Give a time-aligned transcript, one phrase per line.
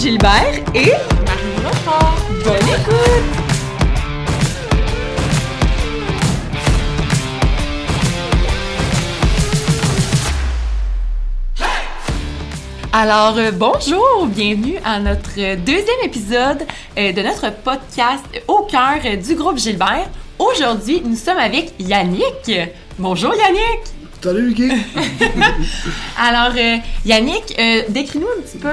[0.00, 0.92] Gilbert et
[1.26, 2.16] Marie Lefort.
[2.42, 2.96] bonne écoute!
[12.94, 16.62] Alors, euh, bonjour, bienvenue à notre euh, deuxième épisode
[16.96, 20.08] euh, de notre podcast Au cœur du groupe Gilbert.
[20.38, 22.50] Aujourd'hui, nous sommes avec Yannick.
[22.98, 23.80] Bonjour Yannick!
[24.22, 24.70] Salut, Vicky!
[26.18, 27.54] Alors, euh, Yannick,
[27.90, 28.70] décris-nous un petit peu,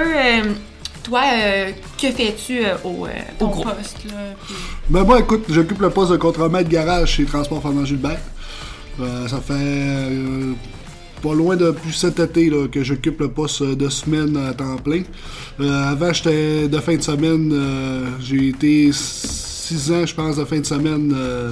[1.07, 1.71] toi, euh,
[2.01, 3.65] que fais-tu euh, au, euh, au Ton groupe?
[3.75, 4.11] poste, là.
[4.45, 4.55] puis-
[4.89, 8.19] Ben moi, écoute, j'occupe le poste de contremaître garage chez Transport Fernand Gilbert.
[8.99, 10.53] Euh, ça fait euh,
[11.21, 15.03] pas loin depuis cet été là, que j'occupe le poste de semaine à temps plein.
[15.59, 17.51] Euh, avant, j'étais de fin de semaine.
[17.53, 21.51] euh, J'ai été six ans, je pense, de fin de semaine euh,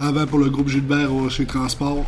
[0.00, 2.04] avant pour le groupe Gilbert chez Transport.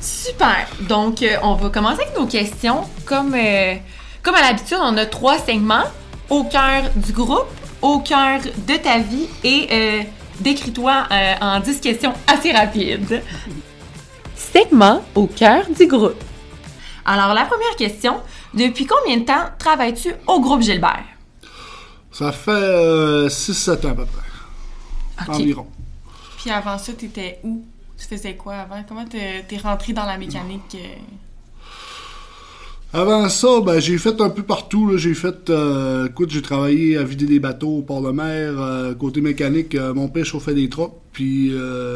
[0.00, 0.66] Super!
[0.88, 2.82] Donc, euh, on va commencer avec nos questions.
[3.04, 3.74] Comme, euh,
[4.22, 5.84] comme à l'habitude, on a trois segments.
[6.30, 7.48] Au cœur du groupe,
[7.80, 10.02] au cœur de ta vie et euh,
[10.40, 13.22] décris-toi euh, en 10 questions assez rapides.
[14.36, 16.22] Segment au cœur du groupe.
[17.04, 18.20] Alors, la première question.
[18.54, 21.04] Depuis combien de temps travailles-tu au groupe Gilbert?
[22.12, 25.32] Ça fait 6-7 ans à peu près.
[25.32, 25.66] Environ.
[26.38, 27.64] Puis avant ça, t'étais où?
[27.98, 28.82] Tu faisais quoi avant?
[28.86, 30.76] Comment t'es t'es rentré dans la mécanique?
[32.90, 34.96] Avant ça, ben, j'ai fait un peu partout.
[34.96, 38.54] J'ai fait, euh, écoute, j'ai travaillé à vider des bateaux au port mer.
[38.58, 40.94] euh, côté mécanique, euh, mon père chauffait des trucks.
[41.12, 41.52] Puis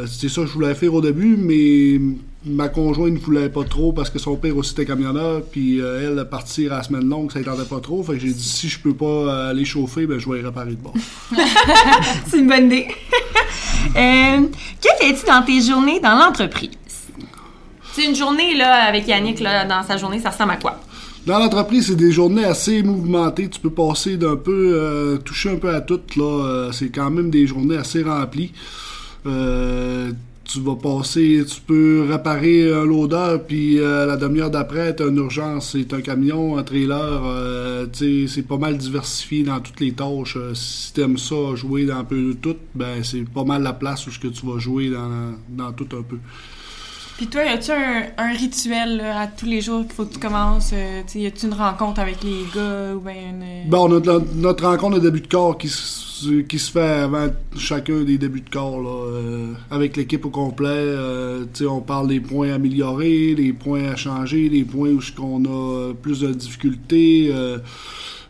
[0.06, 1.98] c'était ça que je voulais faire au début, mais
[2.44, 5.42] ma conjointe ne voulait pas trop parce que son père aussi était camionneur.
[5.50, 8.02] Puis elle, partir à la semaine longue, ça ne tentait pas trop.
[8.02, 10.72] Fait que j'ai dit, si je peux pas aller chauffer, ben, je vais y réparer
[10.72, 10.94] de bord.
[12.26, 12.88] C'est une bonne idée.
[13.94, 16.70] Que fais-tu dans tes journées dans l'entreprise?
[17.92, 20.80] C'est une journée là, avec Yannick, là, dans sa journée, ça ressemble à quoi?
[21.26, 23.48] Dans l'entreprise, c'est des journées assez mouvementées.
[23.48, 26.00] Tu peux passer d'un peu, euh, toucher un peu à tout.
[26.16, 28.52] Là, Euh, c'est quand même des journées assez remplies.
[29.26, 30.10] Euh,
[30.44, 35.70] tu vas passer, tu peux réparer un loader, puis la demi-heure d'après, t'as une urgence,
[35.72, 37.88] c'est un camion, un trailer.
[37.92, 40.36] tu c'est pas mal diversifié dans toutes les tâches.
[40.54, 44.06] Si t'aimes ça, jouer dans un peu de tout, ben c'est pas mal la place
[44.08, 46.18] où que tu vas jouer dans, dans tout un peu.
[47.16, 50.14] Puis toi, y a-tu un, un rituel là, à tous les jours qu'il faut que
[50.14, 50.70] tu commences?
[50.72, 53.70] euh, y a-tu une rencontre avec les gars ou bien une...
[53.70, 57.28] Bon, on notre, notre rencontre de début de corps qui, se- qui se fait avant
[57.56, 60.68] chacun des débuts de corps, là, euh, avec l'équipe au complet.
[60.68, 65.92] euh, on parle des points améliorés, des points à changer, des points où qu'on a
[65.94, 67.58] plus de difficultés, euh,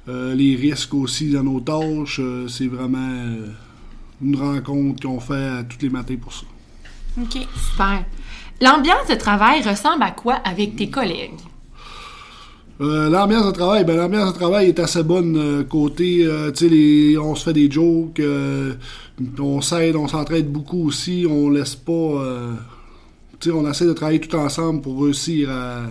[0.08, 2.18] euh, les risques aussi dans nos tâches.
[2.20, 3.46] euh, c'est vraiment euh,
[4.22, 6.44] une rencontre qu'on fait à tous les matins pour ça.
[7.20, 7.38] OK.
[7.70, 8.04] Super.
[8.62, 11.40] L'ambiance de travail ressemble à quoi avec tes collègues?
[12.80, 16.68] Euh, l'ambiance de travail, ben l'ambiance de travail est assez bonne euh, côté, euh, tu
[16.68, 18.22] sais, on se fait des jokes,
[19.40, 22.20] on s'aide, on s'entraide beaucoup aussi, on laisse pas,
[23.40, 25.82] tu sais, on essaie de travailler tout ensemble pour réussir à,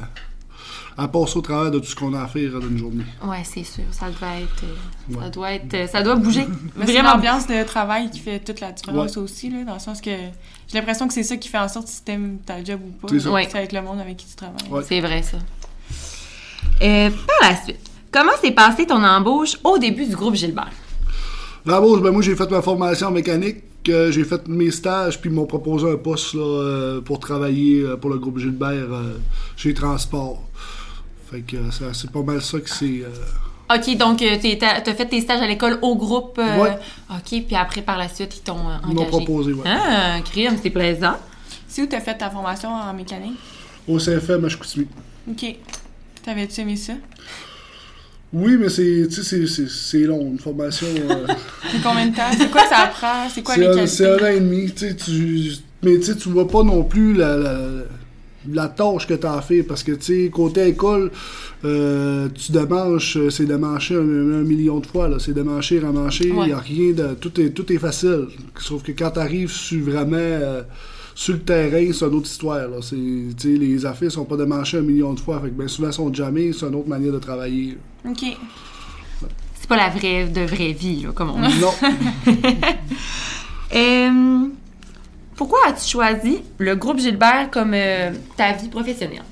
[0.97, 3.03] à passer au travers de tout ce qu'on a à faire d'une journée.
[3.23, 6.45] Ouais, c'est sûr, ça doit être, euh, ça doit être, euh, ça doit bouger.
[6.75, 10.01] Mais c'est l'ambiance de travail qui fait toute la différence aussi, là, dans le sens
[10.01, 13.07] que j'ai l'impression que c'est ça qui fait en sorte si t'aimes ta job ou
[13.07, 13.13] pas.
[13.19, 13.47] C'est Ouais.
[13.53, 14.69] Avec le monde avec qui tu travailles.
[14.69, 14.83] Ouais.
[14.87, 15.37] C'est vrai ça.
[16.81, 17.79] Euh, par la suite,
[18.11, 20.71] comment s'est passée ton embauche au début du groupe Gilbert?
[21.65, 25.29] L'embauche, ben moi j'ai fait ma formation en mécanique, euh, j'ai fait mes stages, puis
[25.29, 29.17] ils m'ont proposé un poste là, euh, pour travailler euh, pour le groupe Gilbert euh,
[29.55, 30.41] chez Transport.
[31.31, 33.03] Fait que euh, ça- c'est pas mal ça que c'est.
[33.03, 36.37] euh, OK, donc euh, t'as as fait tes stages à l'école au groupe.
[36.39, 36.77] euh, Ouais.
[37.09, 39.09] OK, puis après, par la suite, ils t'ont euh, ils m'ont engagé.
[39.09, 39.63] proposé, ouais.
[39.65, 41.15] Ah, crime, c'est plaisant.
[41.67, 43.39] C'est où t'as fait ta formation en mécanique?
[43.87, 44.87] Au CFM à Chicoutimi.
[45.29, 45.55] OK.
[46.23, 46.93] T'avais-tu aimé ça?
[48.33, 50.87] Oui, mais c'est, tu sais, c'est, c'est, c'est long, une formation.
[50.87, 51.27] euh,
[51.71, 52.29] C'est combien de temps?
[52.37, 53.27] C'est quoi ça apprend?
[53.33, 54.71] C'est quoi les c'est un an et demi.
[54.71, 55.51] Tu sais, tu,
[55.83, 57.57] mais tu sais, tu vois pas non plus la, la,
[58.49, 59.63] la tâche que tu as à faire.
[59.67, 61.11] Parce que, tu sais, côté école,
[61.65, 65.07] euh, tu démanches, euh, c'est démancher un, un million de fois.
[65.09, 65.17] Là.
[65.19, 66.27] C'est démancher, ramancher.
[66.27, 66.51] Il Ouais.
[66.53, 67.13] a rien de.
[67.15, 68.27] Tout est, tout est facile.
[68.59, 70.15] Sauf que quand tu arrives sur vraiment.
[70.17, 70.61] euh,
[71.13, 72.67] sur le terrain, c'est une autre histoire.
[72.69, 72.77] Là.
[72.81, 75.39] C'est, tu sais, les affaires sont pas démanchées un million de fois.
[75.41, 76.53] Fait que bien souvent, elles sont jamais.
[76.53, 77.77] C'est une autre manière de travailler.
[78.07, 78.23] OK.
[79.53, 81.59] C'est pas la vraie de vraie vie, là, comme on dit.
[81.59, 81.71] Non.
[85.67, 89.23] As-tu choisi le groupe Gilbert comme euh, ta vie professionnelle?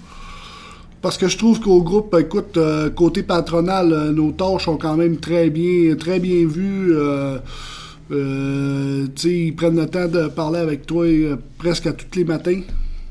[1.02, 4.96] Parce que je trouve qu'au groupe, écoute, euh, côté patronal, euh, nos tâches sont quand
[4.96, 6.94] même très bien, très bien vues.
[8.12, 11.06] ils prennent le temps de parler avec toi
[11.58, 12.62] presque à tous les matins.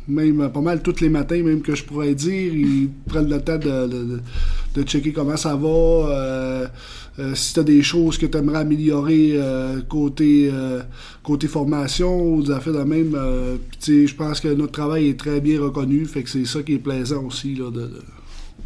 [0.06, 2.54] Même pas mal tous les matins, même que je pourrais dire.
[2.54, 6.70] Ils prennent le temps de checker comment ça va.
[7.18, 10.82] Euh, si tu as des choses que tu aimerais améliorer euh, côté, euh,
[11.22, 14.72] côté formation ou des affaires de même, euh, puis tu sais, je pense que notre
[14.72, 16.04] travail est très bien reconnu.
[16.06, 18.02] Fait que c'est ça qui est plaisant aussi là, de, de,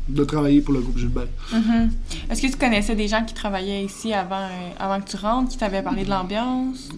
[0.08, 1.28] de travailler pour le groupe Gilbert.
[1.52, 1.90] Mhm.
[2.30, 5.50] Est-ce que tu connaissais des gens qui travaillaient ici avant, euh, avant que tu rentres,
[5.50, 6.88] qui t'avaient parlé de l'ambiance?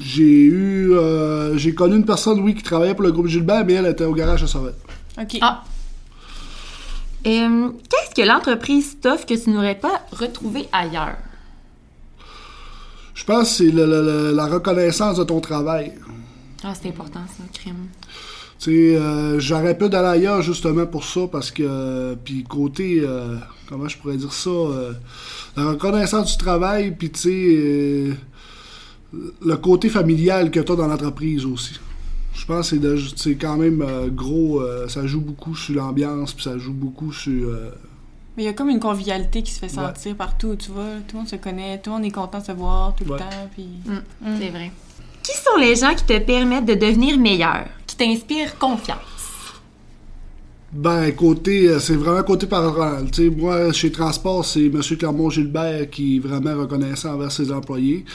[0.00, 0.92] J'ai eu.
[0.94, 4.04] euh, j'ai connu une personne, oui, qui travaillait pour le groupe Gilbert, mais elle était
[4.04, 4.74] au garage à Sorel.
[5.20, 5.38] OK.
[5.42, 5.64] Ah.
[7.26, 11.16] Euh, Qu'est-ce que l'entreprise t'offre que tu n'aurais pas retrouvé ailleurs?
[13.14, 15.92] Je pense que c'est la reconnaissance de ton travail.
[16.64, 17.88] Ah, c'est important, ça, crime.
[18.58, 21.62] Tu sais, euh, j'aurais pu d'aller ailleurs justement pour ça, parce que.
[21.64, 23.00] euh, puis côté.
[23.02, 23.36] euh,
[23.68, 24.92] comment je pourrais dire ça euh,
[25.56, 28.16] La reconnaissance du travail, puis tu sais.
[29.44, 31.78] le côté familial que tu as dans l'entreprise aussi.
[32.34, 34.60] Je pense que c'est de- c'est quand même euh, gros.
[34.60, 37.48] euh, ça joue beaucoup sur l'ambiance, puis ça joue beaucoup sur.
[37.48, 37.70] euh,
[38.36, 40.84] Mais il y a comme une convivialité qui se fait sentir partout, tu vois.
[41.06, 43.12] Tout le monde se connaît, tout le monde est content de se voir tout le
[43.12, 43.18] Ouais.
[43.18, 43.48] temps.
[43.54, 43.66] Puis...
[43.84, 44.36] Mm, Mm.
[44.40, 44.72] C'est vrai.
[45.22, 48.98] Qui sont les gens qui te permettent de devenir meilleur, qui t'inspirent confiance?
[50.72, 53.10] Ben, côté, euh, c'est vraiment côté parental.
[53.10, 54.80] Tu sais, moi, chez Transport, c'est M.
[54.80, 58.06] Clermont-Gilbert qui est vraiment reconnaissant envers ses employés.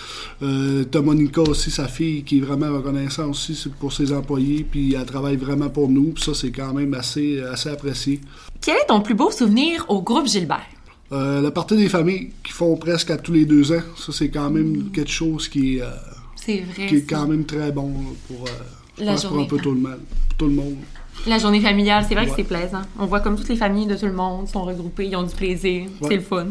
[0.41, 4.95] Euh, t'as Monica aussi, sa fille, qui est vraiment reconnaissant aussi pour ses employés, puis
[4.95, 8.21] elle travaille vraiment pour nous, puis ça, c'est quand même assez, assez apprécié.
[8.59, 10.65] Quel est ton plus beau souvenir au groupe Gilbert?
[11.11, 14.29] Euh, la partie des familles qui font presque à tous les deux ans, ça, c'est
[14.29, 15.89] quand même quelque chose qui est, euh,
[16.35, 16.87] C'est vrai.
[16.87, 17.93] qui est quand même très bon
[18.27, 18.49] pour, euh,
[18.99, 19.47] je La pense pour un journée.
[19.47, 19.99] peu tout le monde.
[20.29, 20.75] Pour tout le monde.
[21.25, 22.81] La journée familiale, c'est vrai que c'est plaisant.
[22.99, 25.33] On voit comme toutes les familles de tout le monde sont regroupées, ils ont du
[25.35, 26.07] plaisir, Ouais.
[26.09, 26.47] c'est le fun.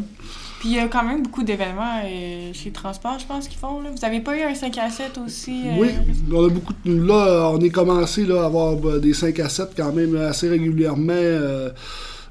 [0.58, 3.80] Puis il y a quand même beaucoup d'événements euh, chez Transport, je pense, qu'ils font.
[3.82, 3.90] Là.
[3.94, 5.62] Vous avez pas eu un 5 à 7 aussi?
[5.66, 5.88] euh, Oui,
[6.32, 7.06] on a beaucoup de...
[7.06, 10.48] Là, on est commencé là, à avoir bah, des 5 à 7 quand même assez
[10.48, 11.12] régulièrement.
[11.12, 11.70] euh,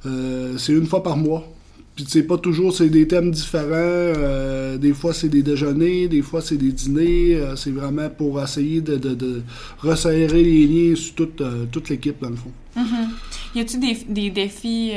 [0.07, 1.44] euh, c'est une fois par mois.
[1.95, 3.63] Puis c'est pas toujours, c'est des thèmes différents.
[3.74, 7.36] euh, des fois, c'est des déjeuners, des fois, c'est des dîners.
[7.36, 9.42] euh, c'est vraiment pour essayer de, de, de
[9.80, 12.51] resserrer les liens sur toute, euh, toute l'équipe, dans le fond.
[12.75, 13.07] Mhm.
[13.56, 14.92] Y a-tu des, des défis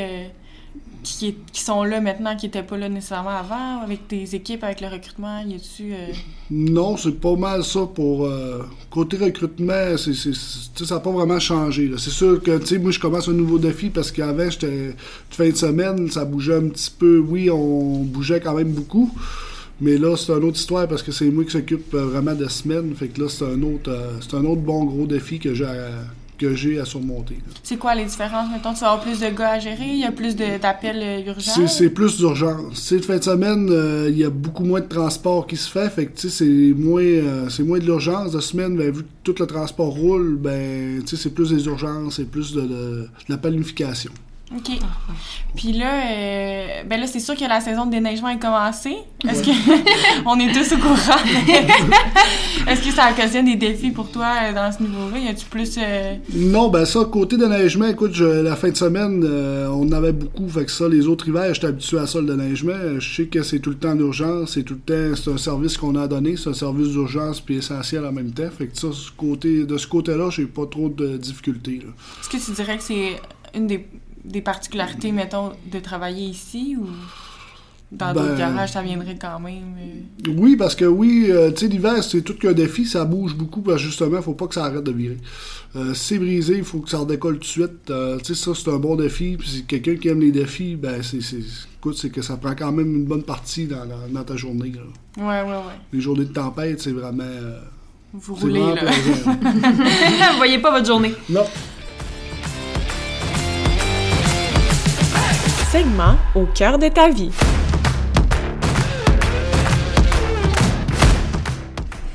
[1.03, 4.89] qui, sont là maintenant, qui étaient pas là nécessairement avant, avec tes équipes, avec le
[4.89, 5.41] recrutement?
[5.41, 5.93] Y a-tu.
[5.93, 6.13] euh,
[6.51, 11.91] Non, c'est pas mal ça pour euh, côté recrutement, c'est, ça n'a pas vraiment changé.
[11.99, 14.95] C'est sûr que tu sais, moi je commence un nouveau défi parce qu'avant j'étais
[15.31, 17.19] fin de semaine, ça bougeait un petit peu.
[17.19, 19.11] Oui, on bougeait quand même beaucoup.
[19.81, 22.49] Mais là, c'est une autre histoire parce que c'est moi qui s'occupe euh, vraiment de
[22.49, 22.95] semaine.
[22.97, 23.91] Fait que là, c'est un autre
[24.21, 25.67] c'est un autre bon gros défi que j'ai
[26.39, 27.39] que j'ai à surmonter.
[27.63, 28.49] C'est quoi les différences?
[28.53, 31.27] Mettons, tu vas avoir plus de gars à gérer, il y a plus d'appels euh,
[31.33, 31.67] urgents?
[31.67, 32.93] C'est, plus d'urgence.
[32.93, 35.91] De fin de semaine, euh, il y a beaucoup moins de transport qui se fait.
[35.91, 38.33] Fait que, tu sais, c'est moins, euh, c'est moins de l'urgence.
[38.33, 41.67] De semaine, ben, vu que tout le transport roule, ben, tu sais, c'est plus des
[41.67, 44.13] urgences, c'est plus de, de- de la planification.
[44.57, 44.79] OK.
[45.57, 48.97] Puis là, euh, ben là, c'est sûr que la saison de déneigement est commencée.
[49.29, 49.51] Est-ce que
[50.27, 51.21] on est tous au courant?
[52.67, 55.19] Est-ce que ça occasionne des défis pour toi euh, dans ce niveau-là?
[55.19, 59.23] Y a-tu plus euh, Non, ben ça, côté déneigement, écoute, je- la fin de semaine,
[59.71, 60.49] on en avait beaucoup.
[60.49, 62.99] Fait que ça, les autres hivers, j'étais habitué à ça, le déneigement.
[62.99, 65.37] Je sais que c'est tout le temps en urgence, c'est tout le temps, c'est un
[65.39, 68.49] service qu'on a donné, c'est un service d'urgence puis essentiel en même temps.
[68.57, 71.83] Fait que ça, ce côté, de ce côté-là, j'ai pas trop de difficultés.
[72.21, 73.21] Est-ce que tu dirais que c'est
[73.55, 73.87] une des,
[74.29, 76.87] des particularités, mettons, de travailler ici ou
[77.91, 79.75] dans d'autres Ben- garages, ça viendrait quand même?
[79.81, 80.31] euh?
[80.37, 83.63] Oui, parce que oui, euh, tu sais, l'hiver, c'est tout qu'un défi, ça bouge beaucoup,
[83.63, 85.17] parce que justement, faut pas que ça arrête de virer.
[85.75, 87.91] Euh, si c'est brisé, il faut que ça redécolle tout de suite.
[87.91, 89.37] Euh, tu sais, ça, c'est un bon défi.
[89.39, 91.39] Puis si quelqu'un qui aime les défis, ben, c'est, c'est,
[91.79, 94.73] écoute, c'est que ça prend quand même une bonne partie dans, dans- dans ta journée.
[94.73, 94.83] là.
[95.27, 95.75] Ouais, ouais, ouais.
[95.95, 97.25] Les journées de tempête, c'est vraiment.
[98.13, 98.83] Vous roulez, là.
[99.33, 101.15] Vous voyez pas votre journée.
[101.31, 101.45] non.
[105.71, 107.31] Segment au cœur de ta vie.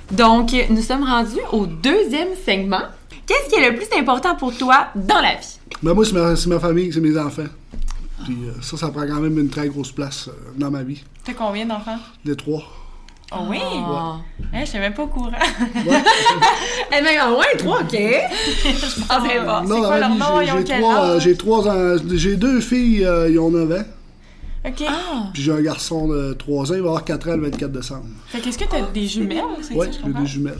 [0.09, 2.81] Donc, nous sommes rendus au deuxième segment.
[3.27, 5.59] Qu'est-ce qui est le plus important pour toi dans la vie?
[5.83, 7.45] Ben, moi, c'est ma, famille, c'est mes enfants.
[8.23, 11.03] Puis euh, ça, ça prend quand même une très grosse place euh, dans ma vie.
[11.23, 11.99] T'as combien d'enfants?
[12.25, 12.63] Les trois.
[13.35, 13.59] Oh oui!
[13.63, 14.17] Ah.
[14.53, 15.31] Hein, je suis même pas au courant.
[15.31, 16.03] Ouais.
[16.91, 17.97] Eh ben, ah ouais, trois, ok.
[19.09, 19.67] Ah, ben, bon.
[19.67, 20.25] non, quoi leur nom?
[20.41, 21.23] j'ai, Ils ont quel trois, euh, âge?
[21.23, 23.83] j'ai trois ans- j'ai deux filles, euh, ils ont 9 ans.
[24.65, 24.83] OK.
[24.87, 25.23] Ah.
[25.33, 28.05] Puis j'ai un garçon de 3 ans, il va avoir 4 ans le 24 décembre.
[28.27, 29.41] Fait qu'est-ce que t'as des jumelles?
[29.61, 30.57] C'est Ouais, je j'ai des jumelles.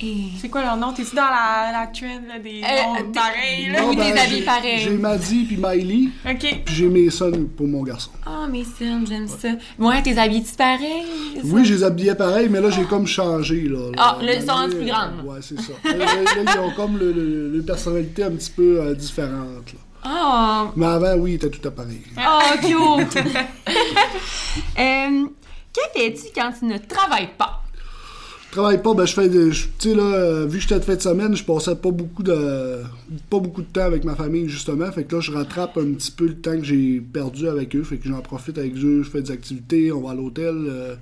[0.00, 0.16] Et...
[0.40, 0.92] C'est quoi leur nom?
[0.92, 3.66] T'es-tu dans la, la trend là, des Euh, noms t'es- pareils?
[3.70, 3.80] Là?
[3.82, 4.78] Non, oui, des ben, habits j'ai- pareils.
[4.80, 6.62] J'ai Maddy puis Miley, OK.
[6.64, 8.10] puis j'ai Mason pour mon garçon.
[8.26, 9.48] Ah, mes sons, j'aime ça.
[9.78, 11.04] Ouais, tes habits-tu pareils?
[11.44, 13.62] Oui, je les habillais pareil, mais là, j'ai comme changé.
[13.62, 15.24] Là, Ah, Là, là, ils sont rendus plus euh, grandes.
[15.24, 15.72] Ouais, c'est ça.
[15.84, 19.72] Là, là, là, ils ont comme le, le- le personnalité un petit peu euh, différente.
[19.72, 19.78] là.
[20.06, 22.02] Ah, Mais avant, oui, ils étaient tout à pareil.
[22.18, 23.24] oh, cute!
[24.78, 25.26] Euh,
[25.72, 27.63] Que fais-tu quand tu ne travailles pas?
[28.54, 29.50] Je travaille pas, ben je fais des.
[29.50, 32.22] Tu sais, là, euh, vu que j'étais de fin de semaine, je passais pas beaucoup
[32.22, 32.84] de.
[33.28, 34.92] pas beaucoup de temps avec ma famille, justement.
[34.92, 37.82] Fait que là, je rattrape un petit peu le temps que j'ai perdu avec eux.
[37.82, 40.54] Fait que j'en profite avec eux, je fais des activités, on va à l'hôtel.
[40.54, 40.94] euh,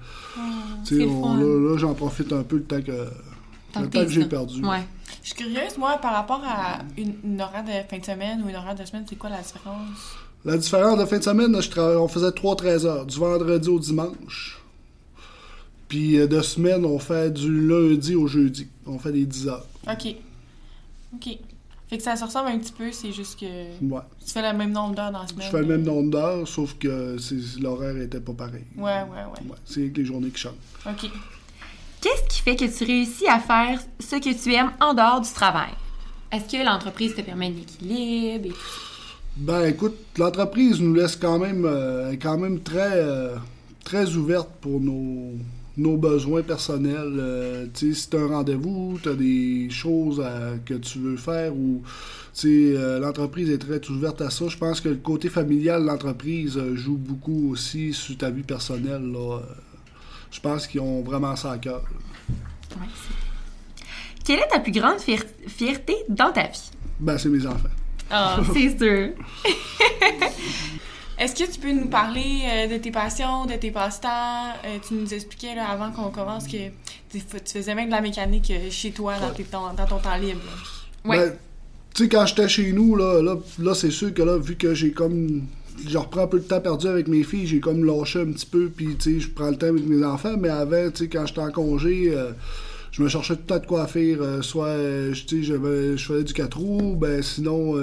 [0.87, 1.37] tu sais, fun.
[1.37, 3.07] là, là, j'en profite un peu le temps que.
[3.75, 4.65] Tant le que temps que j'ai perdu.
[4.65, 4.87] Ouais.
[5.23, 8.49] Je suis curieuse, moi, par rapport à une, une horaire de fin de semaine ou
[8.49, 10.17] une horaire de semaine, c'est quoi la différence?
[10.47, 14.62] La différence de fin de semaine, je on faisait 3-13 heures, du vendredi au dimanche.
[15.93, 18.67] Puis euh, de semaine, on fait du lundi au jeudi.
[18.87, 19.67] On fait des 10 heures.
[19.87, 20.17] OK.
[21.15, 21.39] OK.
[21.87, 23.45] Fait que ça se ressemble un petit peu, c'est juste que
[23.85, 24.01] Ouais.
[24.25, 25.45] tu fais le même nombre d'heures dans la semaine.
[25.45, 27.19] Je fais le même nombre d'heures, sauf que
[27.61, 28.65] l'horaire était pas pareil.
[28.75, 29.51] Ouais, ouais, ouais.
[29.51, 30.55] Ouais, c'est avec les journées qui changent.
[30.87, 31.11] OK.
[32.01, 35.31] Qu'est-ce qui fait que tu réussis à faire ce que tu aimes en dehors du
[35.31, 35.73] travail?
[36.33, 38.57] Est-ce que l'entreprise te permet de l'équilibre et tout?
[39.37, 43.37] Ben écoute, l'entreprise nous laisse quand même, euh, est quand même très, euh,
[43.85, 45.33] très ouverte pour nos,
[45.77, 47.15] nos besoins personnels.
[47.19, 51.17] Euh, tu sais, si tu un rendez-vous, tu as des choses à- que tu veux
[51.17, 51.83] faire ou
[52.45, 54.49] euh, l'entreprise est très ouverte à ça.
[54.49, 58.43] Je pense que le côté familial de l'entreprise euh, joue beaucoup aussi sur ta vie
[58.43, 59.13] personnelle.
[59.17, 59.39] Euh,
[60.31, 61.83] Je pense qu'ils ont vraiment ça à cœur.
[62.73, 62.87] Ouais,
[64.25, 66.71] Quelle est ta plus grande fier- fierté dans ta vie?
[67.01, 67.69] Ben, c'est mes enfants.
[68.11, 69.11] Ah, c'est sûr.
[71.23, 74.09] Est-ce que tu peux nous parler euh, de tes passions, de tes passe-temps?
[74.67, 76.57] Euh, tu nous expliquais là, avant qu'on commence que
[77.13, 80.17] tu faisais même de la mécanique euh, chez toi dans, tes temps- dans ton temps
[80.17, 80.41] libre.
[81.05, 81.19] Ouais.
[81.19, 81.33] Ben,
[81.95, 84.75] tu sais, quand j'étais chez nous, là, là, là c'est sûr que là, vu que
[84.75, 85.43] j'ai comme.
[85.87, 88.47] Je reprends un peu de temps perdu avec mes filles, j'ai comme lâché un petit
[88.47, 91.09] peu, puis tu sais, je prends le temps avec mes enfants, mais avant, tu sais,
[91.09, 92.33] quand j'étais en congé, euh,
[92.91, 94.19] je me cherchais tout le temps de quoi faire.
[94.21, 97.77] euh, soit, euh, je- tu sais, j'avais- je faisais du 4 roues, ben sinon,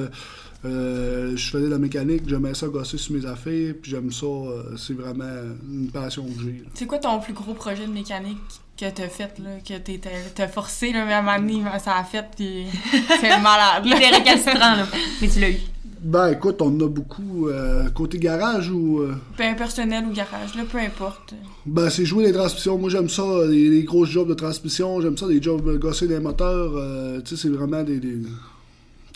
[0.66, 4.26] euh, je faisais de la mécanique, j'aimais ça gosser sur mes affaires, puis j'aime ça,
[4.26, 5.24] euh, c'est vraiment
[5.72, 6.52] une passion que j'ai.
[6.64, 6.70] là.
[6.74, 8.38] C'est quoi ton plus gros projet de mécanique
[8.78, 11.80] que t'as fait, là, que t'es- t'as t'as forcé, là, mais à un moment donné,
[11.84, 12.66] ça a fait, puis
[13.22, 13.96] c'est malade, là.
[14.00, 14.88] C'est récalcitrant, là.
[15.22, 15.58] Mais tu l'as eu.
[16.02, 17.50] Ben écoute, on en a beaucoup.
[17.50, 19.00] euh, côté garage ou.
[19.02, 21.34] euh, Peu impersonnel ou garage, là, peu importe.
[21.66, 22.78] Ben, c'est jouer les transmissions.
[22.78, 25.02] Moi, j'aime ça, les, les grosses jobs de transmission.
[25.02, 26.72] J'aime ça, des jobs euh, gosser des moteurs.
[26.78, 28.00] euh, tu sais, c'est vraiment des.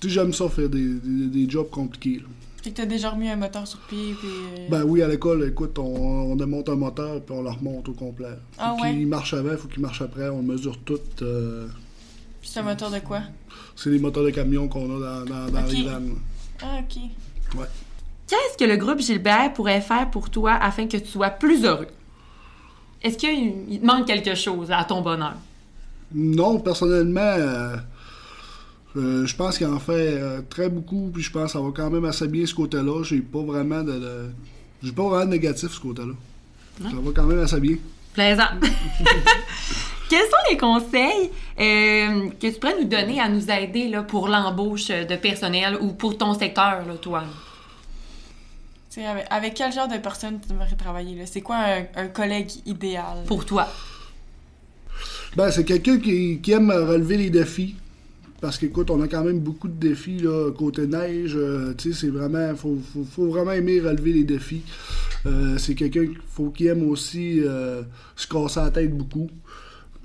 [0.10, 2.18] J'aime ça, faire des, des, des jobs compliqués.
[2.18, 2.26] là.
[2.64, 4.30] Fait que t'as déjà remis un moteur sur pied, puis...
[4.30, 7.90] euh, Ben oui, à l'école, écoute, on, on démonte un moteur puis on le remonte
[7.90, 8.30] au complet.
[8.54, 8.94] Faut Ah ouais?
[8.94, 10.30] qu'il marche avant, faut qu'il marche après.
[10.30, 10.98] On mesure tout.
[11.24, 11.68] euh,
[12.40, 13.22] puis c'est un moteur de quoi?
[13.76, 16.16] c'est les moteurs de camion qu'on a dans, dans, les vannes.
[16.62, 17.02] Ah, OK.
[18.28, 21.88] Qu'est-ce que le groupe Gilbert pourrait faire pour toi afin que tu sois plus heureux?
[23.02, 25.36] Est-ce qu'il il te manque quelque chose à ton bonheur?
[26.16, 27.76] Non, personnellement, euh,
[28.96, 31.70] euh, je pense qu'il en fait euh, très beaucoup, puis je pense que ça va
[31.76, 33.04] quand même assez bien ce côté-là.
[33.04, 34.30] J'ai pas vraiment de, de-
[34.84, 36.14] j'ai pas vraiment de négatif ce côté-là.
[36.82, 37.78] Ça va quand même assez bien.
[38.14, 38.44] Plaisant.
[40.10, 44.28] Quels sont les conseils euh, que tu pourrais nous donner à nous aider là, pour
[44.28, 47.24] l'embauche de personnel ou pour ton secteur, là, toi?
[48.96, 51.24] Avec, avec quel genre de personne tu aimerais travailler, là?
[51.26, 53.24] C'est quoi un, un collègue idéal?
[53.26, 53.68] Pour toi.
[55.36, 57.76] Ben, c'est quelqu'un qui, qui aime relever les défis.
[58.44, 61.32] Parce qu'écoute, on a quand même beaucoup de défis, là, côté neige.
[61.34, 62.54] euh, tu sais, c'est vraiment.
[62.56, 64.64] Faut, faut, faut vraiment aimer relever les défis.
[65.26, 67.84] Euh, c'est quelqu'un qu'il faut qu'il aime aussi euh,
[68.18, 69.30] se casser la tête beaucoup.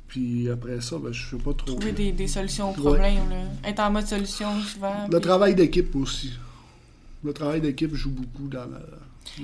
[0.06, 1.66] Puis après ça, ben, je sais pas trop.
[1.74, 2.80] Trouver des, des solutions aux Ouais.
[2.92, 3.68] problèmes, là.
[3.68, 5.06] Être en mode solution, souvent.
[5.10, 6.30] Le puis- travail d'équipe aussi.
[7.24, 8.80] Le travail d'équipe joue beaucoup dans la.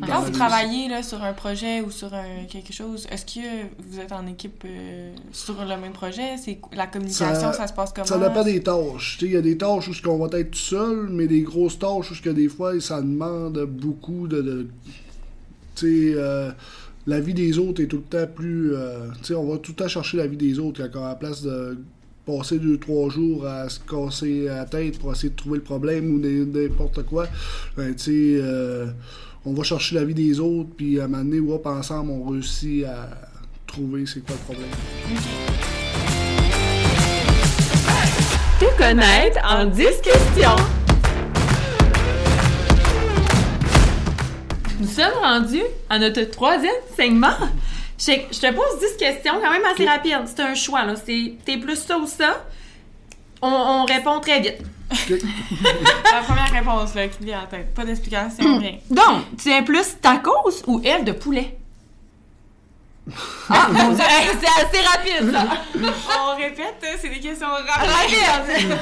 [0.07, 3.41] Quand vous travaillez là, sur un projet ou sur un- quelque chose, est-ce que
[3.89, 6.37] vous êtes en équipe euh, sur le même projet?
[6.43, 8.07] C'est la communication, ça, Ça- se passe comment?
[8.07, 9.17] Ça dépend des tâches.
[9.19, 11.43] Tu sais, Il y a des tâches où on va être tout seul, mais des
[11.43, 14.43] grosses tâches où que des fois, ça demande beaucoup de.
[14.43, 14.67] de-
[15.77, 16.51] tu sais, euh,
[17.07, 18.75] la vie des autres est tout le temps plus.
[18.75, 20.83] euh, tu sais, on va tout le temps chercher la vie des autres.
[20.93, 21.79] Quand, à la place de
[22.27, 26.15] passer deux, trois jours à se casser la tête pour essayer de trouver le problème
[26.15, 27.27] ou n'importe quoi,
[27.77, 28.87] ben, tu sais, euh,
[29.47, 32.31] on va chercher la vie des autres, puis à un moment donné, hop, ensemble, on
[32.31, 33.11] réussit à
[33.67, 34.71] trouver c'est quoi le problème.
[38.59, 40.57] Te connaître en 10 questions.
[44.81, 47.35] Nous sommes rendus à notre troisième segment.
[47.99, 50.27] Je, je te pose 10 questions quand même assez rapides.
[50.27, 50.95] C'est un choix, là.
[50.97, 52.45] C'est, t'es plus ça ou ça?
[53.43, 54.63] On, on répond très vite.
[56.13, 57.75] La première réponse là, qui vient à la tête.
[57.75, 58.79] Pas d'explication, rien.
[58.91, 61.59] Donc, tu es plus tacos ou aile de poulet?
[63.51, 65.45] Ah, mon Dieu, hey, c'est assez rapide, ça!
[65.75, 68.19] On répète, hein, c'est des questions rapides.
[68.27, 68.79] Rapide!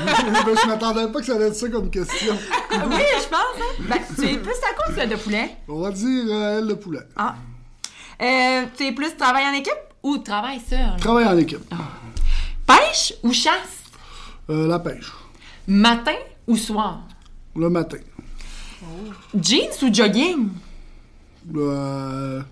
[0.47, 2.37] Ben, je m'attendais pas que ça allait être ça comme question.
[2.71, 3.83] Oui, je pense, hein?
[3.89, 5.57] Ben, tu es plus tacos ou aile de poulet?
[5.67, 7.01] On va dire euh, aile de poulet.
[7.17, 7.35] Ah.
[8.21, 10.97] Euh, tu es plus travail en équipe ou travail seul?
[11.01, 11.75] Travail en équipe.
[12.65, 13.83] Pêche ou chasse?
[14.51, 15.11] Euh, la pêche.
[15.67, 16.17] Matin
[16.47, 17.03] ou soir?
[17.55, 17.99] Le matin.
[19.35, 20.49] Jeans ou jogging?
[21.55, 22.43] Euh,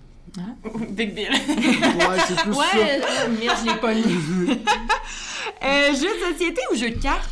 [0.91, 1.29] Big deal.
[1.31, 2.59] ouais, c'est plus ça.
[2.59, 4.03] Ouais, euh, merde, je l'ai pas mis.
[5.63, 7.29] euh, jeu de société ou jeu de cartes?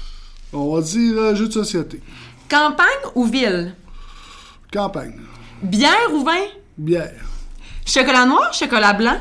[0.51, 2.01] On va dire euh, jeu de société.
[2.49, 3.73] Campagne ou ville?
[4.73, 5.19] Campagne.
[5.61, 6.45] Bière ou vin?
[6.77, 7.13] Bière.
[7.85, 9.19] Chocolat noir, chocolat blanc?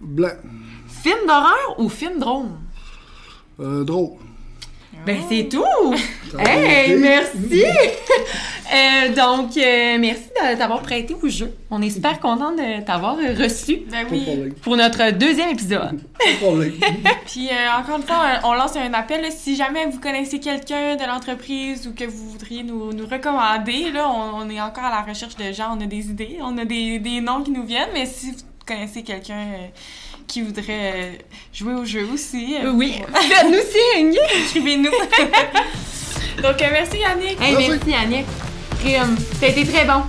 [0.00, 0.36] Blanc.
[1.02, 2.48] Film d'horreur ou film drôle?
[3.58, 4.16] Euh, drôle.
[5.06, 5.94] Ben, c'est tout!
[6.38, 7.64] Hey, merci!
[8.72, 11.52] Euh, donc, euh, merci de t'avoir prêté au jeu.
[11.72, 14.52] On est super content de t'avoir euh, reçu Ben oui.
[14.62, 16.00] pour notre deuxième épisode.
[17.26, 19.22] Puis euh, encore une fois, on lance un appel.
[19.22, 23.90] là, si jamais vous connaissez quelqu'un de l'entreprise ou que vous voudriez nous, nous recommander,
[23.90, 25.76] là, on, on est encore à la recherche de gens.
[25.76, 27.90] On a des idées, on a des, des noms qui nous viennent.
[27.92, 29.66] Mais si vous connaissez quelqu'un euh,
[30.30, 31.12] qui voudrait euh,
[31.52, 34.16] jouer au jeu aussi, euh, Oui, faites-nous signe!
[34.44, 34.90] écrivez-nous.
[36.42, 37.40] Donc, euh, merci Yannick.
[37.40, 37.70] Hey, Merci.
[37.70, 38.26] merci, Annick.
[38.80, 39.16] Crime.
[39.40, 40.02] T'as été très bon.